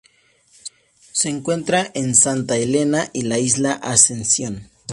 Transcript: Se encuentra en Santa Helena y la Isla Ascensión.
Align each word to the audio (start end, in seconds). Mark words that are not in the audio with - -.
Se 1.11 1.29
encuentra 1.29 1.91
en 1.93 2.15
Santa 2.15 2.57
Helena 2.57 3.11
y 3.13 3.21
la 3.21 3.37
Isla 3.37 3.73
Ascensión. 3.73 4.67